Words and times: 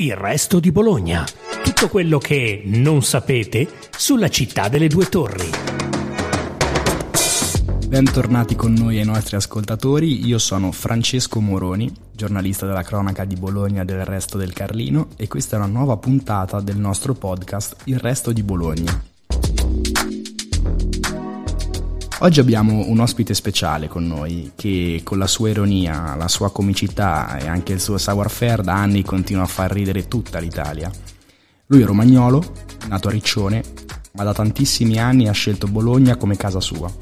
Il 0.00 0.14
resto 0.14 0.60
di 0.60 0.70
Bologna. 0.70 1.24
Tutto 1.64 1.88
quello 1.88 2.18
che 2.18 2.62
non 2.66 3.02
sapete 3.02 3.66
sulla 3.90 4.28
città 4.28 4.68
delle 4.68 4.86
due 4.86 5.06
torri. 5.06 5.50
Bentornati 7.88 8.54
con 8.54 8.74
noi 8.74 9.00
ai 9.00 9.04
nostri 9.04 9.34
ascoltatori, 9.34 10.24
io 10.24 10.38
sono 10.38 10.70
Francesco 10.70 11.40
Moroni, 11.40 11.92
giornalista 12.12 12.64
della 12.64 12.84
cronaca 12.84 13.24
di 13.24 13.34
Bologna 13.34 13.82
del 13.82 14.04
Resto 14.04 14.38
del 14.38 14.52
Carlino 14.52 15.08
e 15.16 15.26
questa 15.26 15.56
è 15.56 15.58
una 15.58 15.66
nuova 15.66 15.96
puntata 15.96 16.60
del 16.60 16.76
nostro 16.76 17.14
podcast 17.14 17.78
Il 17.86 17.98
Resto 17.98 18.30
di 18.30 18.44
Bologna. 18.44 19.02
Oggi 22.20 22.40
abbiamo 22.40 22.88
un 22.88 22.98
ospite 22.98 23.32
speciale 23.32 23.86
con 23.86 24.04
noi 24.04 24.50
che 24.56 25.02
con 25.04 25.18
la 25.18 25.28
sua 25.28 25.50
ironia, 25.50 26.16
la 26.16 26.26
sua 26.26 26.50
comicità 26.50 27.38
e 27.38 27.46
anche 27.46 27.72
il 27.72 27.80
suo 27.80 27.96
savoir-faire 27.96 28.64
da 28.64 28.74
anni 28.74 29.04
continua 29.04 29.44
a 29.44 29.46
far 29.46 29.70
ridere 29.70 30.08
tutta 30.08 30.40
l'Italia. 30.40 30.90
Lui 31.66 31.82
è 31.82 31.84
romagnolo, 31.84 32.42
nato 32.88 33.06
a 33.06 33.12
Riccione, 33.12 33.62
ma 34.14 34.24
da 34.24 34.34
tantissimi 34.34 34.98
anni 34.98 35.28
ha 35.28 35.32
scelto 35.32 35.68
Bologna 35.68 36.16
come 36.16 36.36
casa 36.36 36.58
sua. 36.60 36.92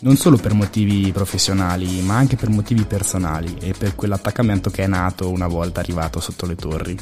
Non 0.00 0.16
solo 0.16 0.36
per 0.38 0.54
motivi 0.54 1.12
professionali, 1.12 2.00
ma 2.00 2.16
anche 2.16 2.34
per 2.34 2.48
motivi 2.48 2.82
personali 2.82 3.58
e 3.60 3.74
per 3.78 3.94
quell'attaccamento 3.94 4.70
che 4.70 4.82
è 4.82 4.88
nato 4.88 5.30
una 5.30 5.46
volta 5.46 5.78
arrivato 5.78 6.18
sotto 6.18 6.46
le 6.46 6.56
torri. 6.56 6.96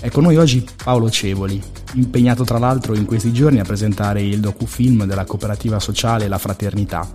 È 0.00 0.08
con 0.08 0.22
noi 0.22 0.38
oggi 0.38 0.66
Paolo 0.82 1.10
Cevoli, 1.10 1.62
impegnato 1.92 2.42
tra 2.42 2.56
l'altro 2.56 2.96
in 2.96 3.04
questi 3.04 3.34
giorni 3.34 3.60
a 3.60 3.64
presentare 3.64 4.22
il 4.22 4.40
docufilm 4.40 5.04
della 5.04 5.26
cooperativa 5.26 5.78
sociale 5.78 6.26
La 6.26 6.38
Fraternità, 6.38 7.06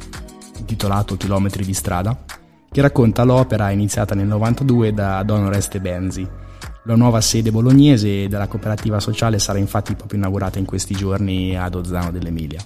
intitolato 0.59 1.17
Chilometri 1.17 1.66
di 1.66 1.73
strada, 1.73 2.16
che 2.71 2.81
racconta 2.81 3.23
l'opera 3.23 3.71
iniziata 3.71 4.13
nel 4.13 4.27
92 4.27 4.93
da 4.93 5.23
Don 5.23 5.45
Oreste 5.45 5.81
Benzi. 5.81 6.29
La 6.84 6.95
nuova 6.95 7.21
sede 7.21 7.49
bolognese 7.49 8.27
della 8.27 8.48
cooperativa 8.48 8.99
sociale 8.99 9.40
sarà 9.40 9.57
infatti 9.57 9.95
proprio 9.95 10.20
inaugurata 10.20 10.59
in 10.59 10.65
questi 10.65 10.93
giorni 10.93 11.57
ad 11.57 11.73
Ozzano 11.73 12.12
dell'Emilia. 12.12 12.62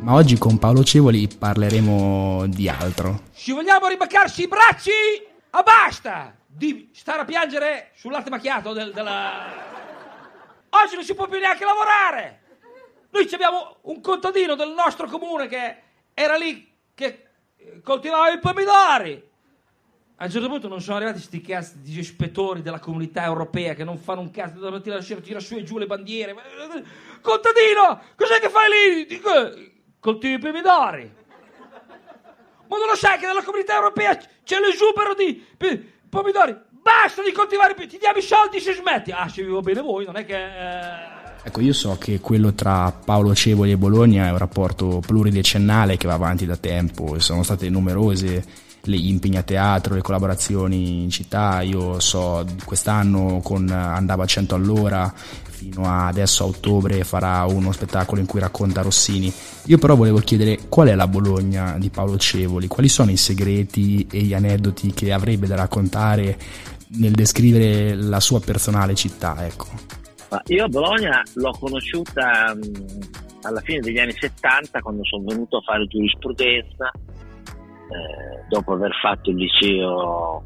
Ma 0.00 0.14
oggi 0.14 0.36
con 0.36 0.58
Paolo 0.58 0.82
Cevoli 0.82 1.28
parleremo 1.28 2.46
di 2.48 2.68
altro. 2.68 3.20
Ci 3.32 3.52
vogliamo 3.52 3.86
ribaccarci 3.86 4.42
i 4.42 4.48
bracci? 4.48 4.90
Ah 5.50 5.62
basta! 5.62 6.34
Di 6.56 6.90
stare 6.94 7.22
a 7.22 7.24
piangere 7.24 7.90
sul 7.94 8.12
latte 8.12 8.30
macchiato 8.30 8.72
del, 8.72 8.92
della... 8.92 9.72
Oggi 10.68 10.94
non 10.94 11.04
si 11.04 11.14
può 11.14 11.26
più 11.26 11.38
neanche 11.38 11.64
lavorare! 11.64 12.42
Noi 13.10 13.28
abbiamo 13.32 13.76
un 13.82 14.00
contadino 14.00 14.54
del 14.54 14.70
nostro 14.70 15.06
comune 15.06 15.46
che 15.46 15.76
era 16.14 16.36
lì 16.36 16.72
che 16.94 17.26
coltivava 17.82 18.30
i 18.30 18.38
pomidori. 18.38 19.30
A 20.16 20.24
un 20.24 20.30
certo 20.30 20.48
punto 20.48 20.68
non 20.68 20.80
sono 20.80 20.96
arrivati 20.96 21.18
questi 21.18 21.40
cazzo 21.40 21.74
di 21.76 21.98
ispettori 21.98 22.62
della 22.62 22.78
comunità 22.78 23.24
europea 23.24 23.74
che 23.74 23.84
non 23.84 23.98
fanno 23.98 24.20
un 24.20 24.30
cazzo 24.30 24.58
dalla 24.58 24.72
mattina 24.72 24.94
alla 24.94 25.04
sera, 25.04 25.20
tira 25.20 25.40
su 25.40 25.56
e 25.56 25.64
giù 25.64 25.78
le 25.78 25.86
bandiere. 25.86 26.34
Contadino, 27.20 28.00
cos'è 28.16 28.38
che 28.40 28.48
fai 28.48 28.70
lì? 28.70 29.06
Dico, 29.06 29.30
coltivi 29.98 30.34
i 30.34 30.38
pomidori. 30.38 31.12
Ma 32.66 32.78
non 32.78 32.88
lo 32.88 32.96
sai 32.96 33.18
che 33.18 33.26
nella 33.26 33.42
comunità 33.42 33.74
europea 33.74 34.16
c'è 34.16 34.58
l'esubero 34.58 35.14
di 35.14 35.44
pomidori, 36.14 36.56
basta 36.70 37.22
di 37.22 37.32
coltivare 37.32 37.74
più, 37.74 37.88
ti 37.88 37.98
diamo 37.98 38.18
i 38.18 38.22
soldi 38.22 38.60
se 38.60 38.72
smetti. 38.72 39.10
Ah, 39.10 39.28
se 39.28 39.42
vivo 39.42 39.60
bene 39.60 39.80
voi, 39.82 40.04
non 40.04 40.16
è 40.16 40.24
che... 40.24 40.36
Eh... 40.36 41.22
Ecco, 41.46 41.60
io 41.60 41.74
so 41.74 41.98
che 41.98 42.20
quello 42.20 42.54
tra 42.54 42.90
Paolo 42.90 43.34
Cevoli 43.34 43.72
e 43.72 43.76
Bologna 43.76 44.26
è 44.26 44.30
un 44.30 44.38
rapporto 44.38 45.02
pluridecennale 45.04 45.98
che 45.98 46.06
va 46.06 46.14
avanti 46.14 46.46
da 46.46 46.56
tempo, 46.56 47.18
sono 47.18 47.42
state 47.42 47.68
numerose 47.68 48.42
le 48.84 48.96
impegni 48.96 49.36
a 49.36 49.42
teatro, 49.42 49.94
le 49.94 50.02
collaborazioni 50.02 51.02
in 51.02 51.10
città, 51.10 51.62
io 51.62 52.00
so 52.00 52.44
quest'anno 52.64 53.40
con 53.42 53.68
Andava 53.68 54.24
a 54.24 54.26
100 54.26 54.54
all'ora 54.54 55.12
fino 55.14 55.84
a 55.84 56.06
adesso 56.06 56.44
a 56.44 56.46
ottobre 56.48 57.04
farà 57.04 57.44
uno 57.44 57.72
spettacolo 57.72 58.20
in 58.20 58.26
cui 58.26 58.40
racconta 58.40 58.82
Rossini. 58.82 59.32
Io 59.66 59.78
però 59.78 59.96
volevo 59.96 60.18
chiedere 60.18 60.58
qual 60.68 60.88
è 60.88 60.94
la 60.94 61.06
Bologna 61.06 61.78
di 61.78 61.88
Paolo 61.88 62.18
Cevoli, 62.18 62.66
quali 62.66 62.88
sono 62.88 63.10
i 63.10 63.16
segreti 63.16 64.06
e 64.10 64.20
gli 64.20 64.34
aneddoti 64.34 64.92
che 64.92 65.12
avrebbe 65.12 65.46
da 65.46 65.54
raccontare 65.54 66.36
nel 66.96 67.12
descrivere 67.12 67.94
la 67.94 68.20
sua 68.20 68.40
personale 68.40 68.94
città, 68.94 69.46
ecco. 69.46 69.68
Io 70.48 70.64
a 70.64 70.68
Bologna 70.68 71.22
l'ho 71.34 71.52
conosciuta 71.52 72.56
alla 73.42 73.60
fine 73.60 73.80
degli 73.80 73.98
anni 73.98 74.14
70 74.18 74.80
quando 74.80 75.04
sono 75.04 75.24
venuto 75.26 75.58
a 75.58 75.60
fare 75.60 75.86
giurisprudenza, 75.86 76.90
eh, 77.90 78.44
dopo 78.48 78.72
aver 78.72 78.92
fatto 79.00 79.30
il 79.30 79.36
liceo 79.36 80.42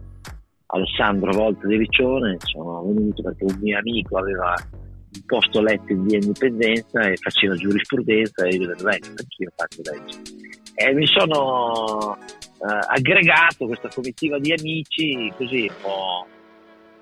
Alessandro 0.66 1.32
Volta 1.32 1.66
di 1.66 1.76
Riccione, 1.76 2.37
sono 2.41 2.82
venuto 2.82 3.22
perché 3.22 3.44
un 3.44 3.59
mio 3.60 3.78
amico 3.78 4.19
aveva 4.19 4.54
un 4.71 5.22
posto 5.25 5.62
letto 5.62 5.93
in 5.93 6.04
via 6.04 6.19
Indipendenza 6.19 7.00
e 7.00 7.16
faceva 7.16 7.54
giurisprudenza 7.54 8.44
e 8.44 8.54
io 8.54 8.59
dicevo, 8.59 8.82
beh, 8.82 9.00
anch'io 9.09 9.53
faccio 9.56 9.82
legge. 9.91 10.21
E 10.75 10.93
mi 10.93 11.06
sono 11.06 12.16
eh, 12.16 12.78
aggregato 12.88 13.66
questa 13.66 13.88
comitiva 13.88 14.38
di 14.38 14.53
amici, 14.53 15.32
così 15.37 15.62
un 15.62 15.75
po', 15.81 16.26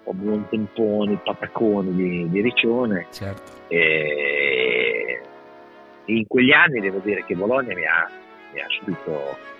po 0.05 0.13
buontemponi, 0.15 1.21
pataconi 1.25 1.95
di, 1.95 2.31
di 2.31 2.41
Riccione. 2.41 3.07
Certo. 3.11 3.53
E 3.69 5.21
in 6.07 6.27
quegli 6.29 6.53
anni 6.53 6.81
devo 6.81 7.01
dire 7.01 7.25
che 7.25 7.35
Bologna 7.35 7.75
mi 7.75 7.85
ha, 7.85 8.09
mi 8.53 8.61
ha 8.61 8.67
subito 8.79 9.55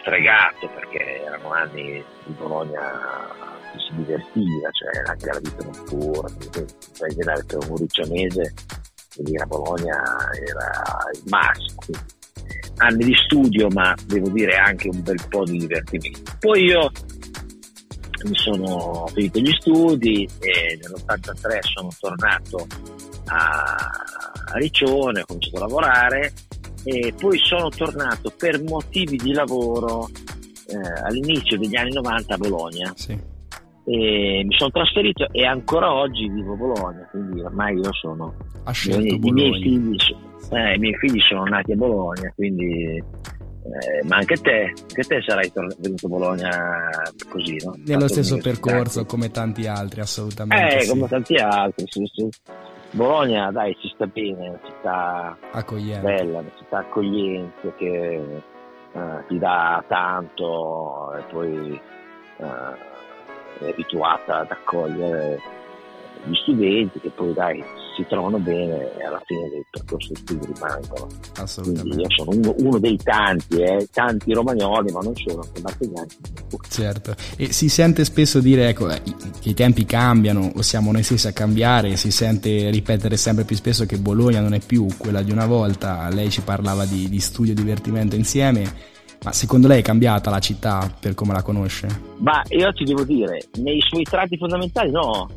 stregato 0.00 0.68
perché 0.68 1.22
erano 1.22 1.50
anni 1.50 2.04
di 2.24 2.32
Bologna 2.32 3.48
si 3.76 3.94
divertiva, 3.94 4.68
cioè 4.72 5.08
anche 5.08 5.26
la 5.26 5.38
vita 5.38 5.64
notturna, 5.64 6.36
in 7.08 7.16
generale 7.16 7.44
per 7.44 7.58
un 7.68 7.76
riccionese 7.76 8.54
venire 9.16 9.42
a 9.42 9.46
Bologna 9.46 10.02
era 10.32 10.98
il 11.12 11.22
massimo. 11.28 11.80
Anni 12.78 13.04
di 13.04 13.14
studio, 13.26 13.68
ma 13.70 13.94
devo 14.06 14.30
dire 14.30 14.56
anche 14.56 14.88
un 14.88 15.02
bel 15.02 15.20
po' 15.28 15.44
di 15.44 15.58
divertimento. 15.58 16.32
Poi 16.38 16.64
io 16.64 16.90
mi 18.24 18.36
sono 18.36 19.06
finito 19.08 19.38
gli 19.38 19.52
studi 19.52 20.28
e 20.40 20.78
nell'83 20.80 21.58
sono 21.60 21.90
tornato 21.98 22.66
a 23.26 23.76
Riccione, 24.54 25.20
ho 25.20 25.24
cominciato 25.26 25.56
a 25.56 25.60
lavorare 25.60 26.32
e 26.84 27.14
poi 27.18 27.38
sono 27.38 27.68
tornato 27.68 28.32
per 28.36 28.62
motivi 28.62 29.16
di 29.16 29.32
lavoro 29.32 30.08
eh, 30.08 31.02
all'inizio 31.04 31.58
degli 31.58 31.76
anni 31.76 31.92
90 31.92 32.34
a 32.34 32.38
Bologna. 32.38 32.92
Sì 32.96 33.38
e 33.90 34.44
mi 34.44 34.54
sono 34.56 34.70
trasferito 34.70 35.26
e 35.32 35.44
ancora 35.44 35.92
oggi 35.92 36.28
vivo 36.28 36.52
a 36.52 36.56
Bologna, 36.56 37.08
quindi 37.10 37.40
ormai 37.40 37.76
io 37.76 37.92
sono... 37.92 38.34
Ha 38.64 38.72
scelto. 38.72 39.14
I 39.14 39.32
miei, 39.32 39.52
figli, 39.60 39.96
eh, 40.52 40.74
I 40.74 40.78
miei 40.78 40.94
figli 40.96 41.18
sono 41.28 41.44
nati 41.44 41.72
a 41.72 41.76
Bologna, 41.76 42.32
quindi... 42.34 43.02
Eh, 43.62 44.06
ma 44.06 44.16
anche 44.16 44.36
te, 44.36 44.72
anche 44.74 45.02
te 45.02 45.22
sarai 45.26 45.52
venuto 45.78 46.06
a 46.06 46.08
Bologna 46.08 46.88
così, 47.28 47.56
no? 47.62 47.74
Nello 47.84 48.08
stesso 48.08 48.38
percorso, 48.38 49.04
come 49.04 49.30
tanti 49.30 49.66
altri, 49.66 50.00
assolutamente. 50.00 50.76
Eh, 50.76 50.80
sì. 50.82 50.88
come 50.88 51.06
tanti 51.08 51.34
altri, 51.34 51.84
sì, 51.86 52.02
sì. 52.14 52.28
Bologna, 52.92 53.50
dai, 53.52 53.76
ci 53.78 53.88
sta 53.94 54.06
bene, 54.06 54.44
è 54.44 54.48
una 54.48 54.60
città 54.64 55.36
accogliente. 55.52 56.06
bella, 56.06 56.38
una 56.40 56.52
città 56.56 56.78
accogliente 56.78 57.74
che 57.76 58.42
eh, 58.92 59.24
ti 59.28 59.38
dà 59.38 59.82
tanto 59.86 61.14
e 61.16 61.22
poi... 61.30 61.80
Eh, 62.38 62.88
è 63.60 63.68
abituata 63.68 64.38
ad 64.38 64.50
accogliere 64.50 65.40
gli 66.24 66.34
studenti 66.34 67.00
che 67.00 67.10
poi 67.10 67.32
dai 67.32 67.64
si 68.00 68.06
trovano 68.08 68.38
bene 68.38 68.96
e 68.96 69.04
alla 69.04 69.20
fine 69.24 69.48
del 69.48 69.64
percorso 69.70 70.12
di 70.12 70.20
studi 70.20 70.46
rimangono. 70.52 71.06
Assolutamente. 71.36 71.82
Quindi 71.82 72.02
io 72.02 72.10
sono 72.10 72.30
uno, 72.30 72.54
uno 72.58 72.78
dei 72.78 72.96
tanti, 72.96 73.56
eh, 73.56 73.88
tanti 73.92 74.32
romagnoli, 74.32 74.90
ma 74.92 75.00
non 75.00 75.14
solo, 75.16 75.42
anche 75.42 75.60
marchigiani. 75.60 76.08
Certo, 76.68 77.14
e 77.36 77.52
si 77.52 77.68
sente 77.68 78.04
spesso 78.04 78.40
dire 78.40 78.68
ecco, 78.68 78.86
che 78.86 79.48
i 79.48 79.54
tempi 79.54 79.84
cambiano 79.84 80.50
o 80.54 80.62
siamo 80.62 80.92
noi 80.92 81.02
stessi 81.02 81.26
a 81.26 81.32
cambiare, 81.32 81.96
si 81.96 82.10
sente 82.10 82.70
ripetere 82.70 83.16
sempre 83.16 83.44
più 83.44 83.56
spesso 83.56 83.86
che 83.86 83.98
Bologna 83.98 84.40
non 84.40 84.54
è 84.54 84.60
più 84.60 84.86
quella 84.96 85.22
di 85.22 85.30
una 85.30 85.46
volta, 85.46 86.08
lei 86.10 86.30
ci 86.30 86.40
parlava 86.42 86.84
di, 86.84 87.08
di 87.08 87.20
studio 87.20 87.52
e 87.52 87.56
divertimento 87.56 88.16
insieme 88.16 88.88
ma 89.22 89.32
secondo 89.32 89.68
lei 89.68 89.80
è 89.80 89.82
cambiata 89.82 90.30
la 90.30 90.38
città 90.38 90.90
per 90.98 91.14
come 91.14 91.34
la 91.34 91.42
conosce? 91.42 91.86
Ma 92.20 92.42
io 92.48 92.72
ti 92.72 92.84
devo 92.84 93.04
dire, 93.04 93.38
nei 93.58 93.78
suoi 93.82 94.02
tratti 94.02 94.38
fondamentali 94.38 94.90
no. 94.90 95.28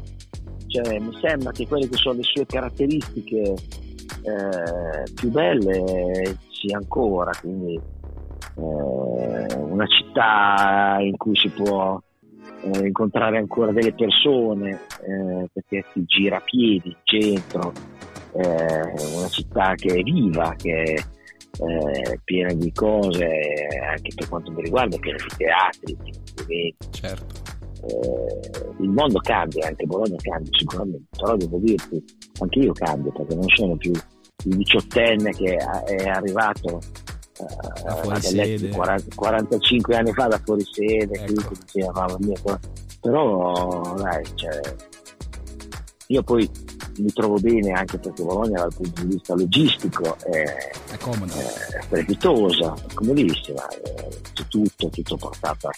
Cioè, 0.74 0.98
mi 0.98 1.16
sembra 1.22 1.52
che 1.52 1.68
quelle 1.68 1.88
che 1.88 1.98
sono 1.98 2.16
le 2.16 2.24
sue 2.24 2.48
caratteristiche 2.48 3.42
eh, 3.42 5.04
più 5.14 5.30
belle 5.30 6.36
sia 6.50 6.78
ancora, 6.78 7.30
quindi 7.40 7.76
eh, 7.76 9.56
una 9.56 9.86
città 9.86 10.98
in 11.00 11.16
cui 11.16 11.36
si 11.36 11.50
può 11.50 12.02
eh, 12.64 12.88
incontrare 12.88 13.38
ancora 13.38 13.72
delle 13.72 13.94
persone 13.94 14.72
eh, 14.72 15.48
perché 15.54 15.86
si 15.94 16.06
gira 16.06 16.38
a 16.38 16.42
piedi 16.42 16.88
in 16.88 16.98
centro, 17.04 17.72
eh, 18.32 19.16
una 19.16 19.28
città 19.30 19.76
che 19.76 19.94
è 19.94 20.02
viva, 20.02 20.56
che 20.58 20.82
è 20.82 20.94
eh, 20.96 22.20
piena 22.24 22.52
di 22.52 22.72
cose 22.72 23.28
anche 23.92 24.12
per 24.16 24.28
quanto 24.28 24.52
mi 24.52 24.64
riguarda, 24.64 24.98
piena 24.98 25.20
di 25.20 25.36
teatri, 25.38 25.98
di 26.02 26.12
eventi. 26.42 26.88
Certo. 26.90 27.63
Eh, 27.88 28.74
il 28.80 28.90
mondo 28.90 29.20
cambia, 29.20 29.68
anche 29.68 29.86
Bologna 29.86 30.16
cambia 30.22 30.52
sicuramente, 30.58 31.04
però 31.18 31.36
devo 31.36 31.58
dirti, 31.58 32.04
anche 32.40 32.60
io 32.60 32.74
cambio 32.74 33.12
perché 33.12 33.36
non 33.36 33.48
sono 33.56 33.76
più 33.76 33.92
il 34.46 34.58
diciottenne 34.58 35.32
che 35.32 35.56
è 35.56 36.08
arrivato 36.10 36.80
uh, 37.40 38.70
40, 38.70 39.16
45 39.16 39.96
anni 39.96 40.14
fa 40.14 40.28
da 40.28 40.42
fuori 40.44 40.64
sede, 40.70 41.14
ecco. 41.14 41.26
quindi 41.26 41.44
diceva 41.66 41.92
mamma 41.94 42.18
mia, 42.20 42.60
però 43.00 43.96
dai, 43.96 44.24
cioè, 44.36 44.60
io 46.08 46.24
poi 46.24 46.50
mi 47.00 47.12
trovo 47.12 47.38
bene 47.40 47.72
anche 47.72 47.98
perché 47.98 48.24
Bologna 48.24 48.60
dal 48.60 48.74
punto 48.76 49.02
di 49.02 49.14
vista 49.16 49.34
logistico 49.34 50.16
è, 50.20 50.44
è 50.92 50.98
comoda, 51.00 51.34
è 51.34 51.82
strepitosa, 51.82 52.74
è 52.88 52.94
comodissima, 52.94 53.68
è, 53.68 54.08
c'è 54.34 54.46
tutto, 54.48 54.90
tutto 54.90 55.16
portato, 55.16 55.70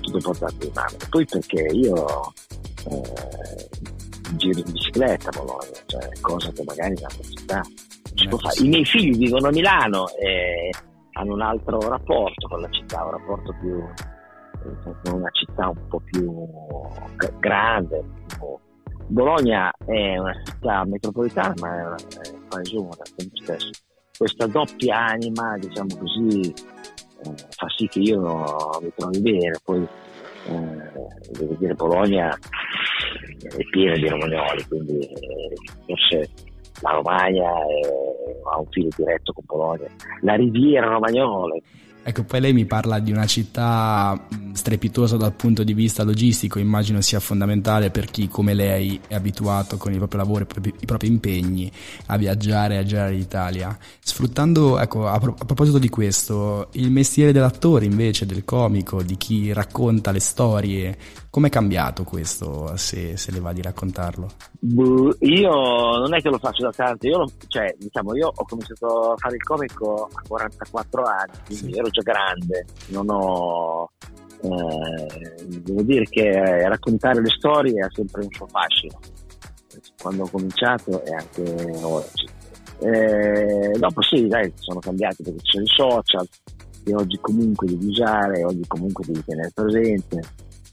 tutto 0.00 0.18
portato 0.18 0.66
in 0.66 0.72
mano. 0.74 0.96
Poi 1.10 1.24
perché 1.24 1.60
io 1.60 2.32
eh, 2.88 3.68
giro 4.36 4.58
in 4.58 4.72
bicicletta 4.72 5.28
a 5.30 5.32
Bologna, 5.32 5.78
cioè 5.86 6.08
cosa 6.20 6.50
che 6.52 6.62
magari 6.64 6.94
in 6.96 7.04
altre 7.04 7.24
città 7.24 7.62
si 8.14 8.28
può 8.28 8.38
fare. 8.38 8.60
I 8.60 8.68
miei 8.68 8.84
figli 8.84 9.16
vivono 9.16 9.48
a 9.48 9.52
Milano 9.52 10.08
e 10.16 10.70
hanno 11.12 11.34
un 11.34 11.42
altro 11.42 11.78
rapporto 11.80 12.48
con 12.48 12.60
la 12.60 12.68
città, 12.70 13.04
un 13.04 13.10
rapporto 13.10 13.54
più 13.60 13.84
con 15.02 15.14
una 15.14 15.30
città 15.32 15.68
un 15.68 15.88
po' 15.88 16.00
più 16.04 16.48
grande, 17.40 18.04
Bologna 19.12 19.70
è 19.84 20.16
una 20.16 20.34
città 20.42 20.84
metropolitana, 20.84 21.54
ma 21.60 21.94
è, 21.94 22.30
un 22.32 22.48
paese 22.48 22.76
umano 22.76 23.02
stesso. 23.34 23.70
Questa 24.16 24.46
doppia 24.46 25.06
anima, 25.06 25.58
diciamo 25.58 25.96
così, 25.98 26.50
eh, 26.50 26.54
fa 27.50 27.66
sì 27.76 27.86
che 27.88 28.00
io 28.00 28.20
mi 28.80 28.92
trovi 28.96 29.20
bene. 29.20 29.60
Poi, 29.64 29.86
eh, 30.46 31.30
devo 31.30 31.54
dire, 31.58 31.74
Bologna 31.74 32.36
è 32.36 33.64
piena 33.70 33.94
di 33.94 34.08
romagnoli, 34.08 34.64
quindi 34.66 34.98
eh, 34.98 35.54
forse 35.86 36.30
la 36.80 36.90
Romagna 36.92 37.48
ha 37.50 38.58
un 38.58 38.66
filo 38.70 38.88
diretto 38.96 39.32
con 39.32 39.44
Bologna. 39.46 39.88
La 40.22 40.34
riviera 40.34 40.88
romagnola 40.88 41.54
Ecco, 42.04 42.24
poi 42.24 42.40
lei 42.40 42.52
mi 42.52 42.64
parla 42.64 42.98
di 42.98 43.12
una 43.12 43.26
città 43.26 44.26
strepitosa 44.54 45.16
dal 45.16 45.34
punto 45.34 45.62
di 45.62 45.72
vista 45.72 46.02
logistico, 46.02 46.58
immagino 46.58 47.00
sia 47.00 47.20
fondamentale 47.20 47.90
per 47.90 48.06
chi 48.06 48.26
come 48.26 48.54
lei 48.54 49.00
è 49.06 49.14
abituato 49.14 49.76
con 49.76 49.92
il 49.92 49.98
proprio 49.98 50.20
lavoro 50.20 50.44
e 50.44 50.72
i 50.80 50.84
propri 50.84 51.06
impegni 51.06 51.70
a 52.06 52.16
viaggiare 52.16 52.74
e 52.74 52.78
a 52.78 52.84
girare 52.84 53.12
l'Italia. 53.12 53.78
Sfruttando, 54.00 54.80
ecco, 54.80 55.06
a, 55.06 55.18
pro- 55.20 55.36
a, 55.38 55.44
proposito 55.44 55.78
di 55.78 55.88
questo, 55.88 56.68
il 56.72 56.90
mestiere 56.90 57.30
dell'attore 57.30 57.84
invece, 57.84 58.26
del 58.26 58.44
comico, 58.44 59.00
di 59.02 59.16
chi 59.16 59.52
racconta 59.52 60.10
le 60.10 60.20
storie, 60.20 60.98
com'è 61.30 61.48
cambiato 61.50 62.02
questo, 62.02 62.76
se, 62.76 63.16
se 63.16 63.30
le 63.30 63.38
va 63.38 63.52
di 63.52 63.62
raccontarlo? 63.62 64.28
Io 64.60 65.50
non 65.50 66.14
è 66.14 66.20
che 66.20 66.28
lo 66.28 66.38
faccio 66.38 66.64
da 66.64 66.72
tanto, 66.72 67.06
io, 67.06 67.18
lo, 67.18 67.30
cioè, 67.46 67.74
diciamo, 67.78 68.14
io 68.16 68.32
ho 68.34 68.44
cominciato 68.44 69.12
a 69.12 69.16
fare 69.16 69.36
il 69.36 69.42
comico 69.42 70.08
a 70.12 70.22
44 70.26 71.02
anni, 71.04 71.32
quindi 71.46 71.72
sì. 71.72 71.78
ero 71.78 71.90
già 71.92 72.02
grande, 72.02 72.64
non 72.88 73.08
ho... 73.08 73.90
Eh, 74.44 75.46
devo 75.46 75.82
dire 75.82 76.02
che 76.04 76.68
raccontare 76.68 77.20
le 77.20 77.28
storie 77.28 77.80
ha 77.80 77.88
sempre 77.92 78.24
un 78.24 78.30
suo 78.32 78.48
fascino, 78.48 78.98
quando 80.02 80.24
ho 80.24 80.28
cominciato 80.28 81.04
e 81.04 81.14
anche 81.14 81.84
oggi. 81.84 82.28
Eh, 82.80 83.70
dopo 83.78 84.02
sì, 84.02 84.26
dai, 84.26 84.52
sono 84.56 84.80
cambiati 84.80 85.22
perché 85.22 85.38
ci 85.42 85.52
sono 85.52 85.62
i 85.62 85.68
social, 85.68 86.28
che 86.82 86.94
oggi 86.94 87.18
comunque 87.20 87.68
devi 87.68 87.86
usare, 87.86 88.42
oggi 88.42 88.64
comunque 88.66 89.04
devi 89.06 89.22
tenere 89.24 89.52
presente, 89.54 90.20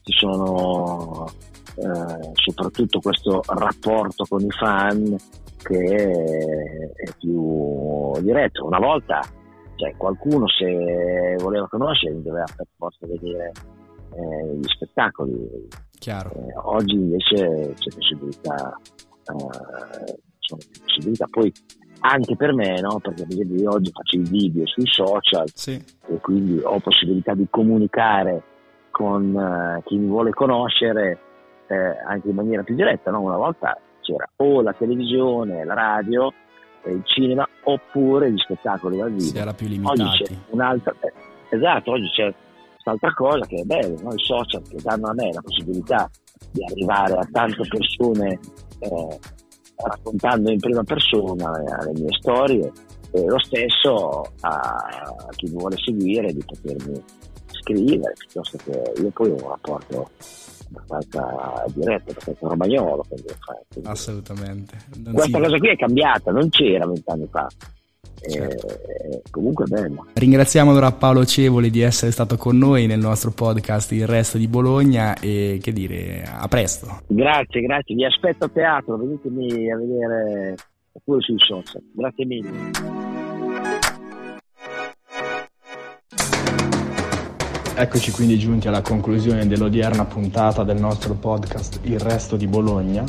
ci 0.01 0.13
sono 0.17 1.27
eh, 1.75 2.31
soprattutto 2.33 2.99
questo 2.99 3.43
rapporto 3.45 4.25
con 4.27 4.41
i 4.41 4.49
fan 4.49 5.15
che 5.61 6.91
è 6.95 7.11
più 7.19 8.11
diretto. 8.21 8.65
Una 8.65 8.79
volta 8.79 9.21
cioè, 9.79 9.95
qualcuno 9.95 10.45
se 10.49 11.35
voleva 11.37 11.65
conoscere 11.69 12.21
doveva 12.21 12.45
per 12.53 12.67
forza 12.75 13.07
vedere 13.07 13.51
eh, 14.13 14.55
gli 14.55 14.67
spettacoli. 14.67 15.67
Eh, 16.05 16.53
oggi 16.63 16.95
invece 16.95 17.73
c'è 17.75 17.95
possibilità, 17.95 18.77
eh, 18.83 20.19
sono 20.39 20.61
possibilità. 20.83 21.27
Poi 21.29 21.51
anche 22.01 22.35
per 22.35 22.53
me, 22.53 22.81
no? 22.81 22.99
perché 22.99 23.23
per 23.23 23.31
esempio 23.31 23.55
io 23.55 23.71
oggi 23.71 23.91
faccio 23.91 24.17
i 24.17 24.29
video 24.29 24.67
sui 24.67 24.87
social 24.87 25.49
sì. 25.53 25.81
e 26.07 26.17
quindi 26.19 26.59
ho 26.61 26.79
possibilità 26.79 27.33
di 27.33 27.47
comunicare 27.49 28.43
con 28.91 29.33
uh, 29.33 29.81
chi 29.83 29.97
mi 29.97 30.07
vuole 30.07 30.31
conoscere 30.31 31.19
eh, 31.67 31.97
anche 32.05 32.27
in 32.29 32.35
maniera 32.35 32.63
più 32.63 32.75
diretta. 32.75 33.11
No? 33.11 33.21
Una 33.21 33.37
volta 33.37 33.79
c'era 34.01 34.29
o 34.37 34.61
la 34.61 34.73
televisione, 34.73 35.63
la 35.63 35.73
radio, 35.73 36.33
il 36.85 37.01
cinema, 37.05 37.47
oppure 37.63 38.31
gli 38.31 38.37
spettacoli 38.37 38.97
dal 38.97 39.11
vivo. 39.11 39.21
Si 39.21 39.37
era 39.37 39.53
più 39.53 39.67
limitati. 39.67 40.01
Oggi 40.01 40.23
c'è 40.23 40.33
un'altra, 40.49 40.95
eh, 40.99 41.13
esatto, 41.55 41.91
oggi 41.91 42.09
c'è 42.09 42.33
quest'altra 42.73 43.13
cosa 43.13 43.45
che 43.45 43.55
è 43.57 43.63
bella, 43.63 44.01
no? 44.01 44.13
i 44.13 44.23
social 44.23 44.61
che 44.67 44.77
danno 44.81 45.07
a 45.07 45.13
me 45.13 45.33
la 45.33 45.41
possibilità 45.41 46.09
di 46.51 46.63
arrivare 46.63 47.13
a 47.13 47.27
tante 47.31 47.67
persone 47.67 48.39
eh, 48.79 49.19
raccontando 49.75 50.51
in 50.51 50.59
prima 50.59 50.83
persona 50.83 51.51
le 51.59 51.91
mie 51.93 52.13
storie 52.19 52.71
e 53.11 53.25
lo 53.25 53.39
stesso 53.39 54.21
a 54.41 55.27
chi 55.31 55.45
mi 55.45 55.57
vuole 55.57 55.77
seguire 55.77 56.31
di 56.31 56.43
potermi 56.45 57.01
scrivere 57.51 58.13
piuttosto 58.17 58.57
che 58.63 59.01
io 59.01 59.09
poi 59.09 59.29
ho 59.29 59.35
un 59.35 59.49
rapporto 59.49 60.09
abbastanza 60.71 61.65
diretto 61.73 62.13
perché 62.13 62.35
sono 62.37 62.51
romagnolo 62.51 63.03
quindi, 63.07 63.27
assolutamente. 63.83 64.77
Non 65.03 65.13
questa 65.13 65.37
si... 65.37 65.43
cosa 65.43 65.57
qui 65.57 65.69
è 65.69 65.75
cambiata 65.75 66.31
non 66.31 66.49
c'era 66.49 66.85
vent'anni 66.85 67.27
fa. 67.29 67.47
Certo. 68.21 68.67
eh, 68.67 69.21
comunque 69.31 69.63
è 69.63 69.67
bello. 69.69 70.05
Ringraziamo 70.13 70.71
allora 70.71 70.91
Paolo 70.91 71.25
Cevoli 71.25 71.69
di 71.69 71.79
essere 71.79 72.11
stato 72.11 72.35
con 72.35 72.57
noi 72.57 72.85
nel 72.85 72.99
nostro 72.99 73.31
podcast 73.31 73.93
Il 73.93 74.07
Resto 74.07 74.37
di 74.37 74.47
Bologna 74.47 75.17
e 75.19 75.59
che 75.61 75.71
dire 75.71 76.23
a 76.29 76.47
presto. 76.47 77.01
Grazie 77.07 77.61
grazie. 77.61 77.95
Vi 77.95 78.03
aspetto 78.05 78.45
a 78.45 78.49
teatro 78.49 78.97
venitemi 78.97 79.71
a 79.71 79.77
vedere 79.77 80.55
pure 81.03 81.21
sui 81.21 81.39
social. 81.39 81.81
Grazie 81.93 82.25
mille 82.25 83.08
Eccoci 87.81 88.11
quindi 88.11 88.37
giunti 88.37 88.67
alla 88.67 88.81
conclusione 88.81 89.47
dell'odierna 89.47 90.03
puntata 90.03 90.65
del 90.65 90.81
nostro 90.81 91.13
podcast 91.13 91.79
Il 91.83 91.97
Resto 91.97 92.35
di 92.35 92.45
Bologna. 92.45 93.05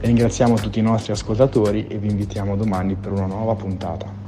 Ringraziamo 0.00 0.56
tutti 0.56 0.80
i 0.80 0.82
nostri 0.82 1.12
ascoltatori 1.12 1.86
e 1.86 1.96
vi 1.96 2.08
invitiamo 2.10 2.56
domani 2.56 2.96
per 2.96 3.12
una 3.12 3.26
nuova 3.26 3.54
puntata. 3.54 4.19